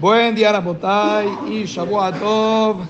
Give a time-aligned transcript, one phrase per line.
[0.00, 2.86] Buen día, Rabotay y Shabuatov.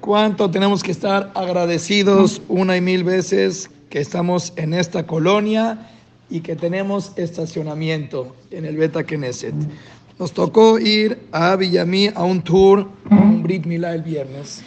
[0.00, 5.90] ¿Cuánto tenemos que estar agradecidos una y mil veces que estamos en esta colonia
[6.28, 9.54] y que tenemos estacionamiento en el Beta Knesset?
[10.18, 14.62] Nos tocó ir a Villamí a un tour, un Brit Milá el viernes.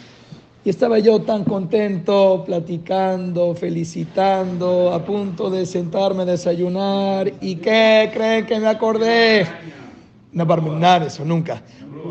[0.66, 7.32] Y estaba yo tan contento, platicando, felicitando, a punto de sentarme a desayunar.
[7.40, 9.46] ¿Y qué creen que me acordé?
[10.32, 11.62] No para eso, nunca.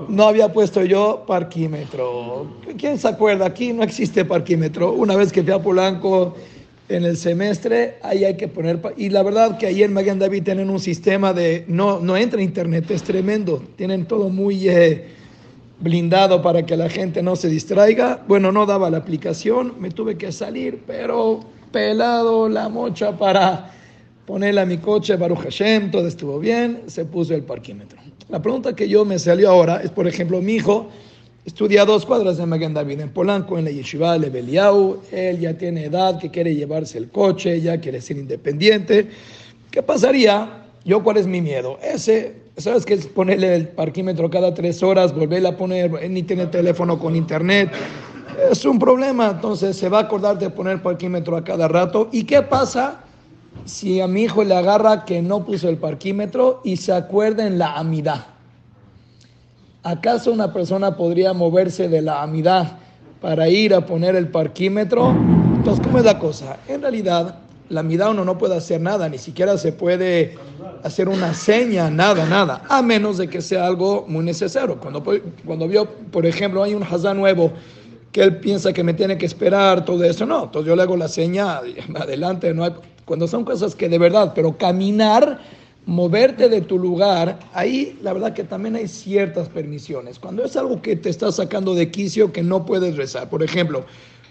[0.08, 2.48] No había puesto yo parquímetro.
[2.78, 3.48] ¿Quién se acuerda?
[3.48, 4.94] Aquí no existe parquímetro.
[4.94, 6.38] Una vez que fui a Polanco
[6.88, 8.80] en el semestre, ahí hay que poner...
[8.96, 11.66] Y la verdad que ahí en Magan David tienen un sistema de...
[11.68, 13.62] No, no entra internet, es tremendo.
[13.76, 14.70] Tienen todo muy...
[14.70, 15.25] Eh,
[15.80, 18.24] blindado para que la gente no se distraiga.
[18.28, 23.72] Bueno, no daba la aplicación, me tuve que salir, pero pelado la mocha para
[24.26, 28.00] ponerle a mi coche, Baruch Hashem, todo estuvo bien, se puso el parquímetro.
[28.30, 30.88] La pregunta que yo me salió ahora es, por ejemplo, mi hijo
[31.46, 35.56] estudia dos cuadras de Magen David, en Polanco, en la Yeshiva de Beliau, él ya
[35.56, 39.10] tiene edad que quiere llevarse el coche, ya quiere ser independiente.
[39.70, 40.64] ¿Qué pasaría?
[40.84, 41.78] Yo, ¿cuál es mi miedo?
[41.84, 46.46] Ese ¿Sabes qué es ponerle el parquímetro cada tres horas, volverle a poner, ni tiene
[46.46, 47.70] teléfono con internet?
[48.50, 52.08] Es un problema, entonces se va a acordar de poner parquímetro a cada rato.
[52.14, 53.02] ¿Y qué pasa
[53.66, 57.60] si a mi hijo le agarra que no puso el parquímetro y se acuerda en
[57.60, 58.26] la amidad?
[59.84, 62.78] ¿Acaso una persona podría moverse de la amidad
[63.20, 65.12] para ir a poner el parquímetro?
[65.58, 66.58] Entonces, ¿cómo es la cosa?
[66.70, 67.36] En realidad,
[67.70, 70.38] la amidad uno no puede hacer nada, ni siquiera se puede
[70.84, 74.78] hacer una seña, nada, nada, a menos de que sea algo muy necesario.
[74.80, 75.04] Cuando,
[75.46, 77.52] cuando vio, por ejemplo, hay un hazán nuevo
[78.12, 80.96] que él piensa que me tiene que esperar, todo eso, no, entonces yo le hago
[80.96, 81.60] la seña,
[81.96, 82.74] adelante, no hay,
[83.06, 85.40] cuando son cosas que de verdad, pero caminar,
[85.86, 90.18] moverte de tu lugar, ahí la verdad que también hay ciertas permisiones.
[90.18, 93.86] Cuando es algo que te está sacando de quicio, que no puedes rezar, por ejemplo,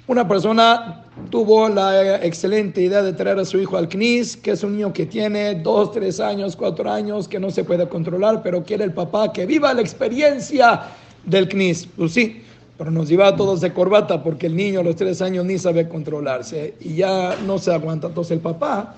[0.06, 4.62] una persona tuvo la excelente idea de traer a su hijo al CNIS, que es
[4.62, 8.62] un niño que tiene dos, tres años, cuatro años, que no se puede controlar, pero
[8.64, 10.82] quiere el papá que viva la experiencia
[11.24, 11.88] del CNIS.
[11.96, 12.42] Pues sí,
[12.76, 15.58] pero nos lleva a todos de corbata porque el niño a los tres años ni
[15.58, 18.08] sabe controlarse y ya no se aguanta.
[18.08, 18.94] Entonces el papá,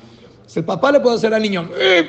[0.46, 2.08] si el papá le puede hacer al niño, ¡Eh!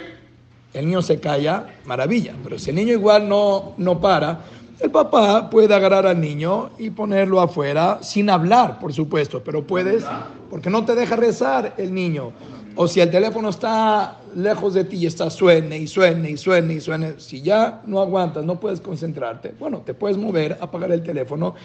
[0.74, 4.40] el niño se calla, maravilla, pero si el niño igual no, no para,
[4.80, 10.06] el papá puede agarrar al niño y ponerlo afuera sin hablar, por supuesto, pero puedes,
[10.50, 12.32] porque no te deja rezar el niño.
[12.76, 16.76] O si el teléfono está lejos de ti y está suene y suene y suene
[16.76, 21.02] y suene, si ya no aguantas, no puedes concentrarte, bueno, te puedes mover, apagar el
[21.02, 21.56] teléfono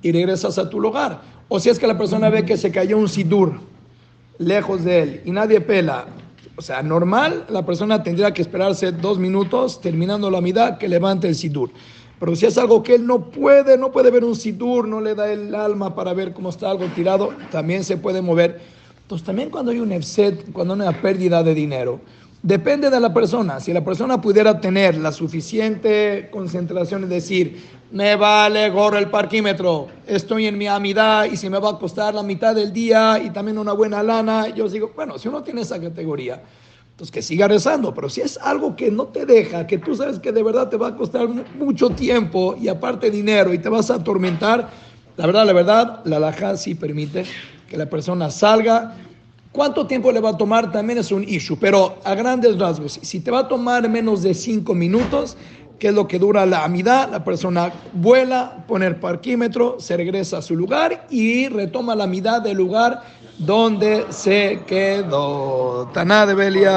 [0.00, 1.20] y regresas a tu lugar.
[1.48, 3.60] O si es que la persona ve que se cayó un sidur
[4.38, 6.06] lejos de él y nadie pela,
[6.56, 11.28] o sea, normal, la persona tendría que esperarse dos minutos terminando la mitad que levante
[11.28, 11.70] el sidur.
[12.24, 15.14] Pero si es algo que él no puede, no puede ver un sidur, no le
[15.14, 18.62] da el alma para ver cómo está algo tirado, también se puede mover.
[19.02, 22.00] Entonces también cuando hay un EFSET, cuando hay una pérdida de dinero,
[22.42, 23.60] depende de la persona.
[23.60, 27.62] Si la persona pudiera tener la suficiente concentración y decir,
[27.92, 32.14] me vale gorro el parquímetro, estoy en mi amidad y si me va a costar
[32.14, 35.60] la mitad del día y también una buena lana, yo digo, bueno, si uno tiene
[35.60, 36.40] esa categoría,
[36.94, 40.20] entonces que siga rezando, pero si es algo que no te deja, que tú sabes
[40.20, 41.28] que de verdad te va a costar
[41.58, 44.70] mucho tiempo y aparte dinero y te vas a atormentar,
[45.16, 47.24] la verdad, la verdad, la laja sí permite
[47.68, 48.94] que la persona salga.
[49.50, 50.70] ¿Cuánto tiempo le va a tomar?
[50.70, 54.32] También es un issue, pero a grandes rasgos, si te va a tomar menos de
[54.32, 55.36] cinco minutos,
[55.80, 60.38] que es lo que dura la amidad, la persona vuela, pone el parquímetro, se regresa
[60.38, 63.02] a su lugar y retoma la amidad del lugar
[63.38, 65.90] donde se quedó.
[65.92, 66.72] Taná de Belia.